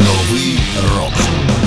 [0.00, 0.58] Новый
[0.96, 1.59] рок.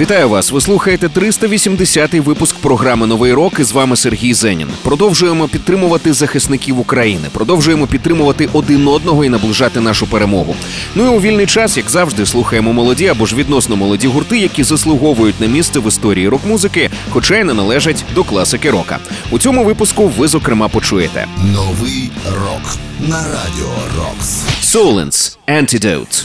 [0.00, 0.52] Вітаю вас.
[0.52, 3.60] Ви слухаєте 380-й випуск програми Новий рок.
[3.60, 4.68] І з вами Сергій Зенін.
[4.82, 7.28] Продовжуємо підтримувати захисників України.
[7.32, 10.56] Продовжуємо підтримувати один одного і наближати нашу перемогу.
[10.94, 14.64] Ну і у вільний час, як завжди, слухаємо молоді або ж відносно молоді гурти, які
[14.64, 18.98] заслуговують на місце в історії рок-музики, хоча й не належать до класики рока.
[19.30, 22.76] У цьому випуску ви зокрема почуєте новий рок
[23.08, 24.42] на радіо Рокс.
[24.62, 26.24] Соленс Антідеут.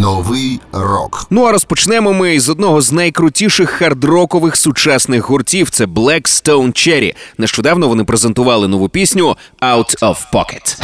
[0.00, 1.26] Новий рок.
[1.30, 5.70] Ну а розпочнемо ми з одного з найкрутіших хардрокових сучасних гуртів.
[5.70, 7.14] Це Black Stone Cherry.
[7.38, 10.76] Нещодавно вони презентували нову пісню «Out of Pocket».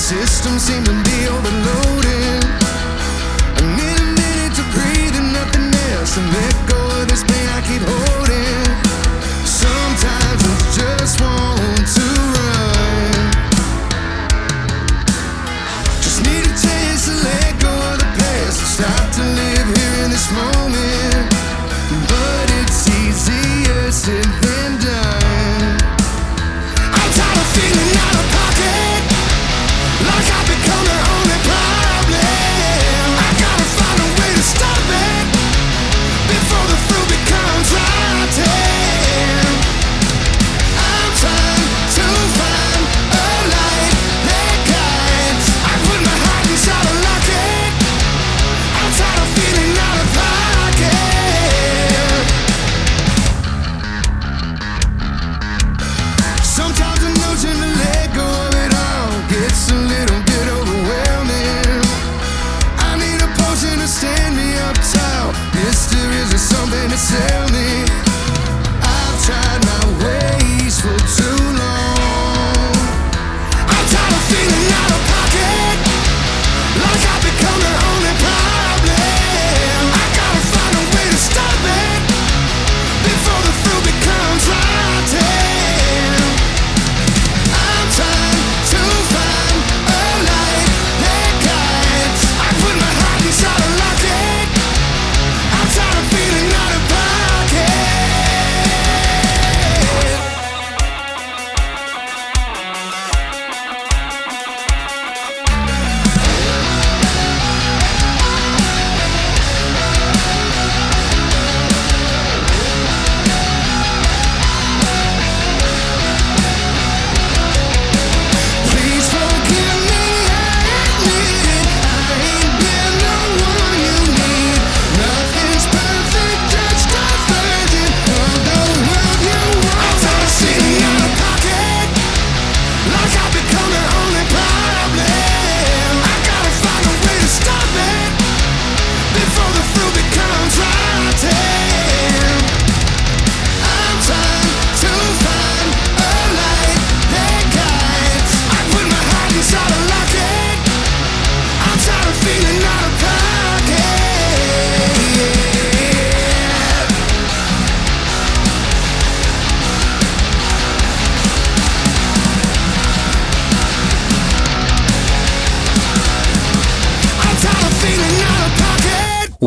[0.00, 0.99] system seemed to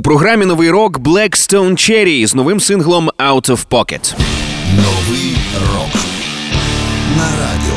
[0.03, 4.13] програмі новий рок Blackstone Cherry з новим синглом Out of Pocket.
[4.75, 5.35] Новий
[5.73, 6.01] рок
[7.17, 7.72] на радіо.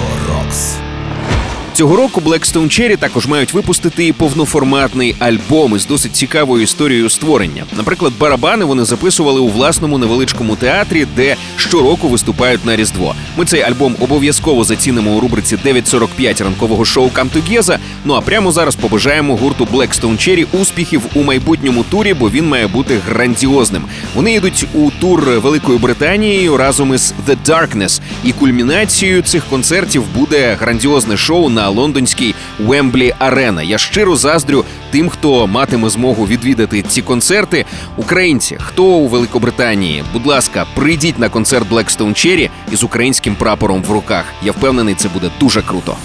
[1.76, 7.64] Цього року Blackstone Cherry також мають випустити і повноформатний альбом із досить цікавою історією створення.
[7.76, 13.14] Наприклад, барабани вони записували у власному невеличкому театрі, де щороку виступають на різдво.
[13.36, 17.78] Ми цей альбом обов'язково зацінимо у рубриці 9.45 ранкового шоу Камтугеза.
[18.04, 22.66] Ну а прямо зараз побажаємо гурту Blackstone Cherry успіхів у майбутньому турі, бо він має
[22.66, 23.84] бути грандіозним.
[24.14, 28.00] Вони йдуть у тур Великою Британією разом із The Darkness.
[28.24, 33.62] І кульмінацією цих концертів буде грандіозне шоу на лондонській Wembley Арена.
[33.62, 37.64] Я щиро заздрю тим, хто матиме змогу відвідати ці концерти.
[37.96, 43.90] Українці, хто у Великобританії, будь ласка, прийдіть на концерт Blackstone Cherry із українським прапором в
[43.90, 44.24] руках.
[44.42, 45.96] Я впевнений, це буде дуже круто.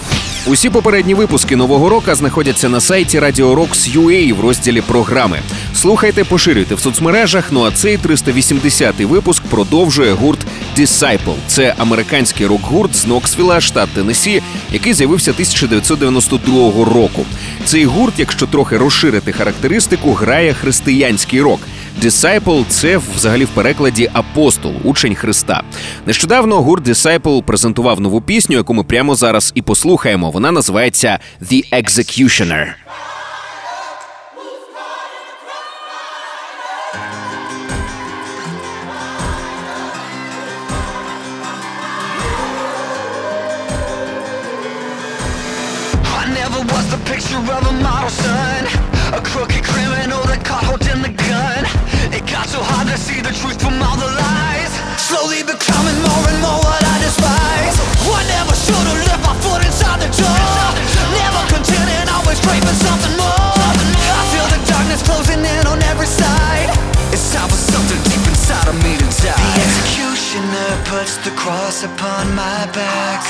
[0.46, 5.40] Усі попередні випуски нового року знаходяться на сайті Radio Rocks.ua в розділі програми.
[5.74, 7.52] Слухайте, поширюйте в соцмережах.
[7.52, 10.46] Ну а цей 380-й випуск продовжує гурт
[10.78, 11.34] Disciple.
[11.46, 14.42] Це американський рок-гурт з Ноксвіла, штат Теннессі,
[14.72, 17.26] який з'явився 1992 року.
[17.64, 21.60] Цей гурт, якщо трохи розширити характеристику, грає християнський рок.
[22.00, 25.62] Disciple– це взагалі в перекладі апостол, учень Христа.
[26.06, 30.30] Нещодавно гурт Disciple презентував нову пісню, яку ми прямо зараз і послухаємо.
[30.30, 32.66] Вона називається The Executioner.
[47.12, 48.62] Picture of a model son
[49.18, 51.71] A crooked criminal that caught holding the gun
[52.72, 54.72] hard to see the truth from all the lies.
[54.96, 57.76] Slowly becoming more and more what I despise.
[58.22, 60.64] I never should've left my foot inside the door.
[61.12, 63.52] Never contented, always craving something more.
[64.20, 66.70] I feel the darkness closing in on every side.
[67.12, 69.36] It's time for something deep inside of me to die.
[69.36, 73.20] The executioner puts the cross upon my back.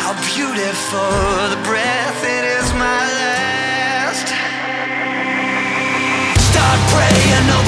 [0.00, 1.12] How beautiful
[1.52, 1.93] the breath,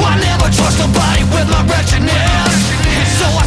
[0.00, 2.56] I never trust nobody with my wretchedness.
[2.96, 3.46] And So I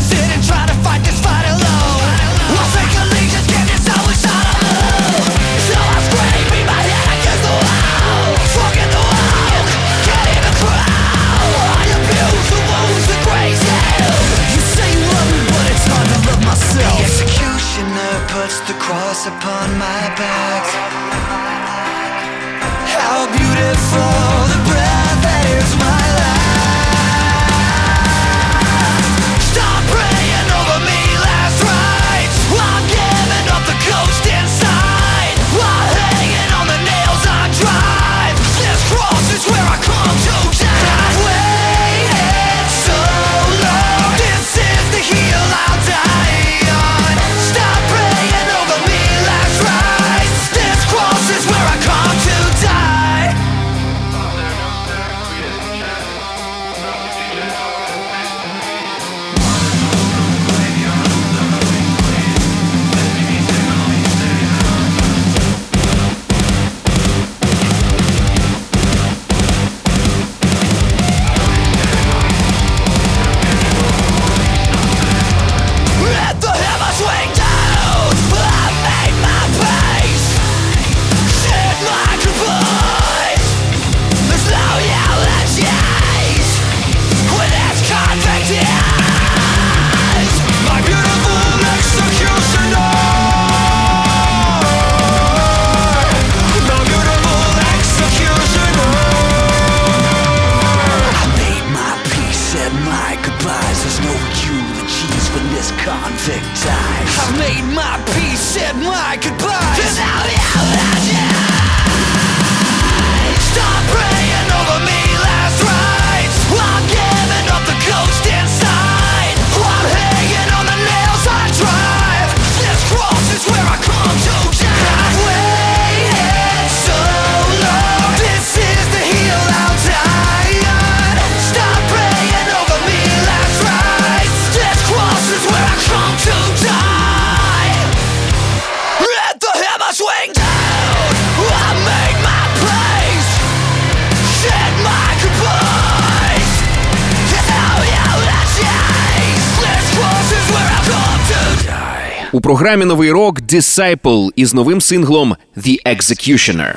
[152.46, 156.74] програмі новий рок Disciple із новим синглом The Executioner.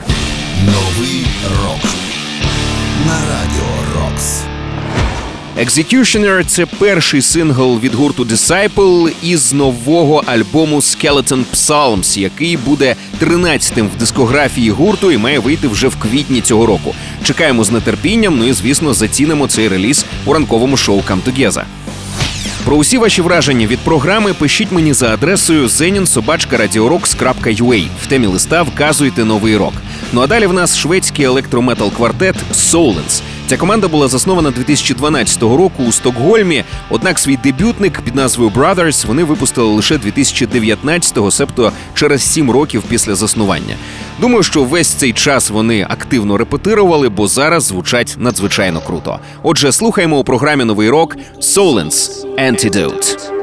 [0.67, 1.27] Новий
[1.63, 1.91] рок
[3.07, 4.41] на радіо Рокс.
[5.59, 13.89] Executioner– це перший сингл від гурту Disciple із нового альбому Skeleton Psalms, який буде 13-тим
[13.97, 16.95] в дискографії гурту і має вийти вже в квітні цього року.
[17.25, 18.39] Чекаємо з нетерпінням.
[18.39, 21.65] Ну і звісно, зацінимо цей реліз у ранковому шоу Come Together.
[22.69, 27.87] Про усі ваші враження від програми пишіть мені за адресою zeninsobachka.radiorocks.ua.
[28.03, 29.73] В темі листа вказуйте новий рок.
[30.13, 33.23] Ну а далі в нас шведський електрометал квартет Solens.
[33.49, 36.65] Ця команда була заснована 2012 року у Стокгольмі.
[36.91, 43.15] Однак свій дебютник під назвою Brothers вони випустили лише 2019-го, себто через 7 років після
[43.15, 43.75] заснування.
[44.21, 49.19] Думаю, що весь цей час вони активно репетирували, бо зараз звучать надзвичайно круто.
[49.43, 53.38] Отже, слухаємо у програмі новий рок Solens Antidote.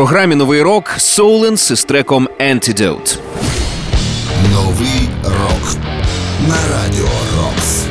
[0.00, 3.18] Програмі новий рок солен із треком Antidote.
[4.52, 5.76] Новий рок
[6.48, 7.84] на радіо Рокс.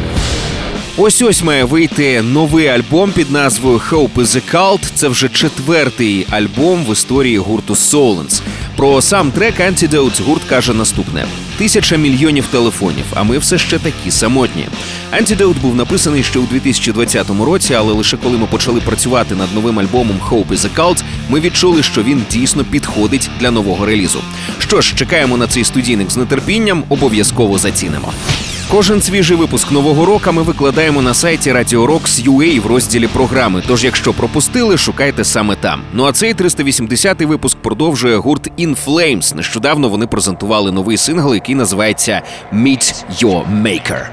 [0.98, 4.80] Ось ось має вийти новий альбом під назвою Hope is a Cult.
[4.96, 8.42] Це вже четвертий альбом в історії гурту Solens.
[8.80, 11.26] Про сам трек Antidote гурт каже наступне:
[11.58, 14.68] тисяча мільйонів телефонів, а ми все ще такі самотні.
[15.14, 19.80] Antidote був написаний ще у 2020 році, але лише коли ми почали працювати над новим
[19.80, 24.22] альбомом Hope is a Cult, ми відчули, що він дійсно підходить для нового релізу.
[24.60, 28.14] Що ж, чекаємо на цей студійник з нетерпінням, обов'язково зацінимо.
[28.72, 33.64] Кожен свіжий випуск нового року ми викладаємо на сайті Radio Rocks UA в розділі програми.
[33.68, 35.82] Тож, якщо пропустили, шукайте саме там.
[35.94, 39.36] Ну а цей 380-й випуск продовжує гурт In Flames.
[39.36, 42.22] Нещодавно вони презентували новий сингл, який називається
[42.54, 44.06] Meet Your Maker.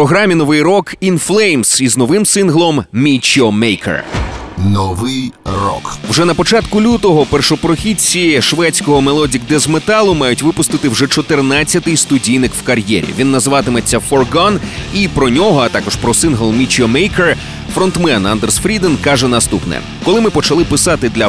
[0.00, 2.84] Програмі новий рок In Flames із новим синглом
[3.38, 4.00] Your Maker.
[4.58, 5.96] Новий рок.
[6.10, 12.62] Вже на початку лютого першопрохідці шведського melodic death метала мають випустити вже 14-й студійник в
[12.62, 13.06] кар'єрі.
[13.18, 14.58] Він називатиметься Foregone,
[14.94, 17.34] і про нього, а також про сингл Your Maker,
[17.74, 21.28] фронтмен Андерс Фріден каже наступне: коли ми почали писати,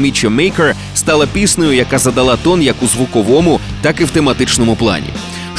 [0.00, 4.76] Meet Your Maker стала піснею, яка задала тон як у звуковому, так і в тематичному
[4.76, 5.08] плані.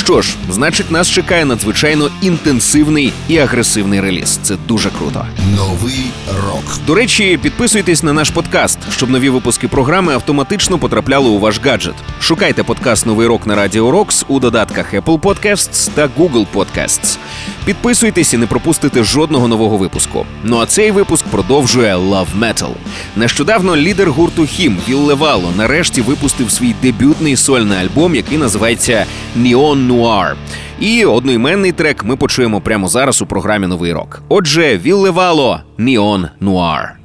[0.05, 4.39] Що ж, значить, нас чекає надзвичайно інтенсивний і агресивний реліз.
[4.43, 5.25] Це дуже круто.
[5.55, 6.05] Новий
[6.45, 6.63] рок.
[6.87, 11.95] До речі, підписуйтесь на наш подкаст, щоб нові випуски програми автоматично потрапляли у ваш гаджет.
[12.19, 17.17] Шукайте подкаст Новий рок на Радіо Рокс у додатках Apple Podcasts та Google Podcasts.
[17.65, 20.25] Підписуйтесь і не пропустите жодного нового випуску.
[20.43, 22.71] Ну а цей випуск продовжує Love Metal.
[23.15, 29.05] Нещодавно лідер гурту Хім Віл Левало нарешті випустив свій дебютний сольний альбом, який називається
[29.37, 30.33] Neon Noir.
[30.79, 34.21] І одноіменний трек ми почуємо прямо зараз у програмі Новий рок.
[34.29, 37.04] Отже, Віл Левало Neon Noir.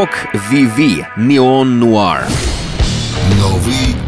[0.00, 2.24] Рок VV Neon Noir.
[3.38, 3.99] Новый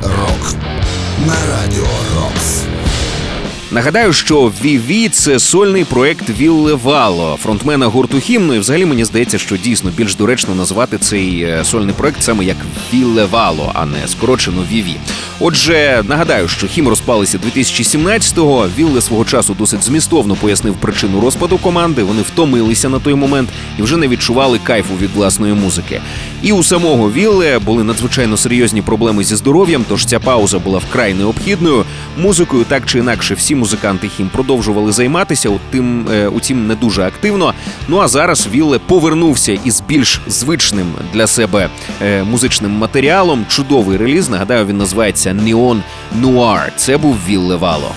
[3.72, 8.54] Нагадаю, що VV– це сольний проект Вілле Вало, фронтмена гурту Хімно.
[8.54, 12.56] І взагалі мені здається, що дійсно більш доречно назвати цей е, сольний проект саме як
[12.92, 14.96] Вілле Вало, а не скорочено VV.
[15.40, 18.68] Отже, нагадаю, що хім розпалися 2017-го.
[18.78, 22.02] Вілле свого часу досить змістовно пояснив причину розпаду команди.
[22.02, 26.00] Вони втомилися на той момент і вже не відчували кайфу від власної музики.
[26.42, 31.14] І у самого Вілле були надзвичайно серйозні проблеми зі здоров'ям, тож ця пауза була вкрай
[31.14, 31.84] необхідною.
[32.18, 37.54] Музикою так чи інакше всі музиканти HIM продовжували займатися, утим, е, утім не дуже активно.
[37.88, 41.68] Ну а зараз Вілле повернувся із більш звичним для себе
[42.02, 43.44] е, музичним матеріалом.
[43.48, 44.28] Чудовий реліз.
[44.28, 45.82] Нагадаю, він називається Neon
[46.20, 46.72] Noir.
[46.76, 47.92] Це був Вілле Вало.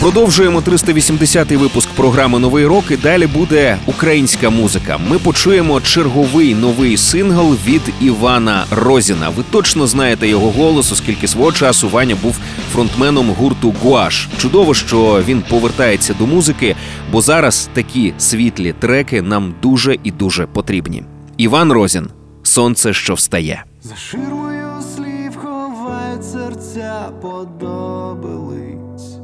[0.00, 2.84] Продовжуємо 380-й випуск програми Новий рок.
[2.90, 4.98] І далі буде українська музика.
[5.08, 9.28] Ми почуємо черговий новий сингл від Івана Розіна.
[9.28, 12.36] Ви точно знаєте його голос, оскільки свого часу Ваня був
[12.72, 14.28] фронтменом гурту Гуаш.
[14.38, 16.76] Чудово, що він повертається до музики,
[17.12, 21.02] бо зараз такі світлі треки нам дуже і дуже потрібні.
[21.36, 22.08] Іван Розін,
[22.42, 23.64] сонце, що встає.
[23.82, 29.18] За ширмою слів ховають серця подобилиць.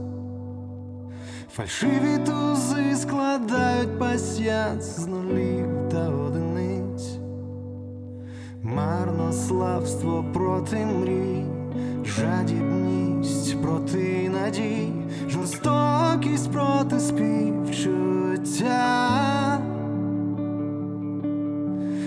[1.56, 7.08] Фальшиві тузи складають пасьянс з нулів та одиниць.
[8.62, 11.44] Марнославство проти мрій,
[12.04, 13.09] жадібність
[13.62, 14.92] проти надій,
[15.28, 18.80] жорстокість проти співчуття.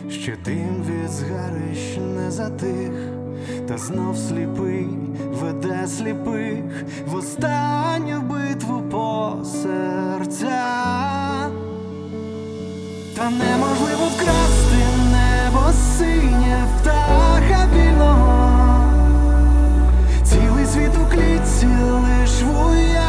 [0.09, 2.91] Ще дим від згарищ не затих,
[3.67, 4.87] та знов сліпий
[5.41, 10.63] веде сліпих в останню битву по серця.
[13.15, 14.72] Та неможливо вкрасти
[21.62, 23.01] клітці лиш в уяві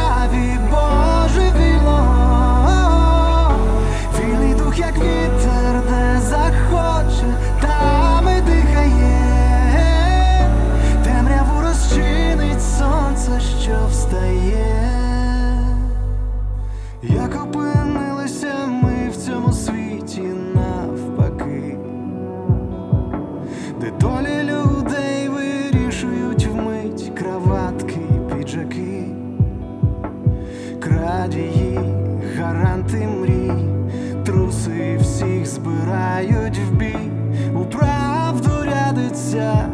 [35.45, 37.11] Збирають в бій,
[37.55, 39.69] у правду рядиться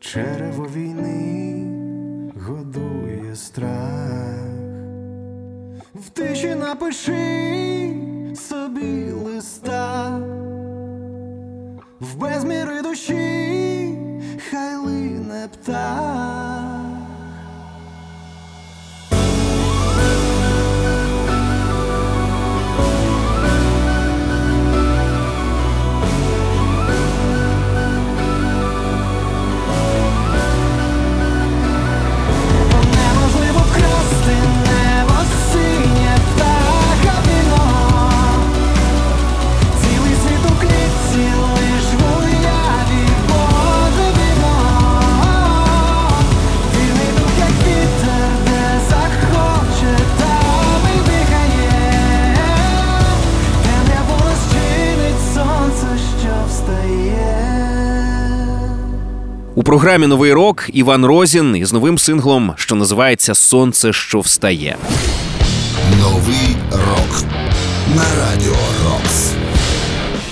[0.00, 1.66] Черево війни
[2.46, 4.44] годує страх.
[5.94, 7.94] В тиші напиши
[8.36, 10.18] собі листа,
[12.00, 13.98] в безміри душі
[14.50, 16.69] хай лине птах.
[59.70, 64.76] Програмі Новий рок Іван Розін із новим синглом, що називається Сонце, що встає.
[66.00, 67.24] Новий рок
[67.96, 69.32] на радіо Рокс.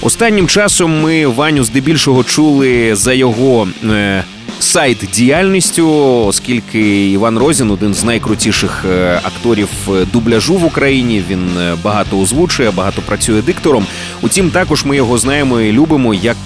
[0.03, 4.25] Останнім часом ми Ваню здебільшого чули за його е,
[4.61, 5.91] сайт діяльністю,
[6.27, 11.25] оскільки Іван Розін один з найкрутіших е, акторів е, дубляжу в Україні.
[11.31, 13.87] Він е, багато озвучує, багато працює диктором.
[14.23, 16.37] Утім, також ми його знаємо і любимо як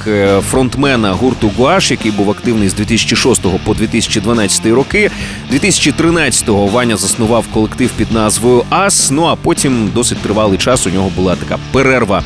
[0.50, 5.10] фронтмена гурту Гуаш, який був активний з 2006 по 2012 роки.
[5.52, 9.10] 2013-го Ваня заснував колектив під назвою Ас.
[9.10, 12.22] Ну а потім досить тривалий час у нього була така перерва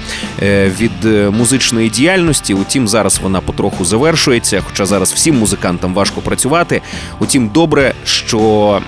[0.81, 2.55] від музичної діяльності.
[2.55, 4.63] Утім, зараз вона потроху завершується.
[4.69, 5.39] Хоча зараз всім
[5.77, 6.83] музикантам важко працювати.
[7.21, 8.81] Утім, добре, що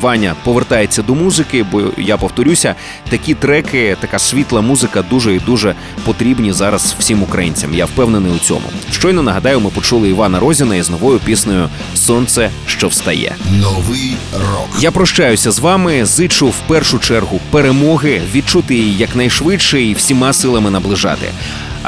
[0.00, 2.74] Ваня повертається до музики, бо я повторюся,
[3.10, 7.74] такі треки, така світла музика дуже і дуже потрібні зараз всім українцям.
[7.74, 8.68] Я впевнений у цьому.
[8.90, 13.36] Щойно нагадаю, ми почули Івана Розіна із новою піснею Сонце, що встає.
[13.62, 14.68] Новий рок.
[14.80, 16.04] Я прощаюся з вами.
[16.04, 21.26] Зичу в першу чергу перемоги, відчути її якнайшвидше і всіма силами наближати.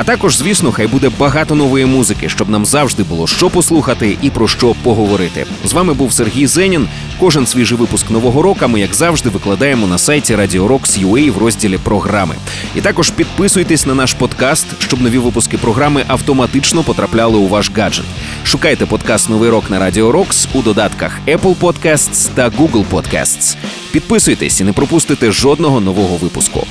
[0.00, 4.30] А також, звісно, хай буде багато нової музики, щоб нам завжди було що послухати і
[4.30, 5.46] про що поговорити.
[5.64, 6.88] З вами був Сергій Зенін.
[7.20, 11.78] Кожен свіжий випуск нового року ми, як завжди, викладаємо на сайті Radio Rocks.ua в розділі
[11.78, 12.34] програми.
[12.76, 18.06] І також підписуйтесь на наш подкаст, щоб нові випуски програми автоматично потрапляли у ваш гаджет.
[18.44, 23.56] Шукайте подкаст Новий рок на Radio Rocks у додатках Apple Podcasts та Google Podcasts.
[23.92, 26.66] Підписуйтесь і не пропустите жодного нового випуску.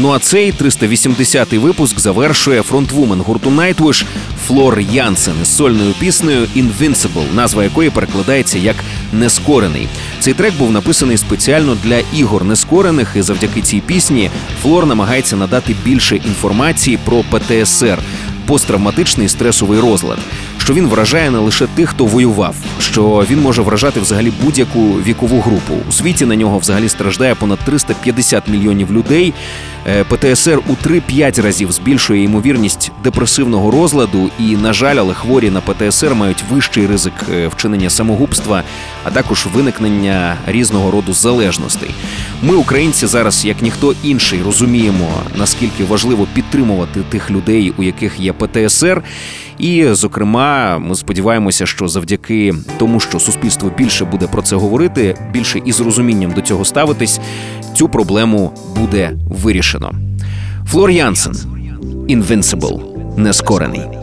[0.00, 4.04] Ну а цей 380-й випуск завершує фронтвумен гурту Nightwish
[4.46, 8.76] Флор Янсен із сольною піснею Invincible, назва якої перекладається як
[9.12, 9.88] Нескорений.
[10.20, 14.30] Цей трек був написаний спеціально для ігор нескорених, і завдяки цій пісні
[14.62, 17.98] Флор намагається надати більше інформації про ПТСР
[18.46, 20.18] посттравматичний стресовий розлад.
[20.68, 25.40] Що він вражає не лише тих, хто воював, що він може вражати взагалі будь-яку вікову
[25.40, 25.74] групу.
[25.88, 29.34] У світі на нього взагалі страждає понад 350 мільйонів людей.
[29.86, 35.60] Е, ПТСР у 3-5 разів збільшує ймовірність депресивного розладу, і, на жаль, але хворі на
[35.60, 38.62] ПТСР мають вищий ризик е, вчинення самогубства,
[39.04, 41.90] а також виникнення різного роду залежностей.
[42.42, 48.32] Ми, українці, зараз як ніхто інший, розуміємо наскільки важливо підтримувати тих людей, у яких є
[48.32, 49.02] ПТСР.
[49.58, 55.60] І, зокрема, ми сподіваємося, що завдяки тому, що суспільство більше буде про це говорити, більше
[55.64, 57.20] із розумінням до цього ставитись,
[57.74, 59.92] цю проблему буде вирішено.
[60.66, 61.34] Флор Янсен
[62.08, 62.80] Invincible.
[63.16, 63.97] Нескорений.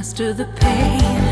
[0.00, 1.29] Master the pain.